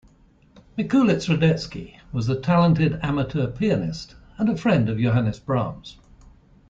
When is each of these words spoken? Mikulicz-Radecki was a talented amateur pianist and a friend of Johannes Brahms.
Mikulicz-Radecki 0.79 1.99
was 2.11 2.27
a 2.27 2.35
talented 2.41 2.99
amateur 3.03 3.45
pianist 3.45 4.15
and 4.39 4.49
a 4.49 4.57
friend 4.57 4.89
of 4.89 4.97
Johannes 4.97 5.37
Brahms. 5.39 5.97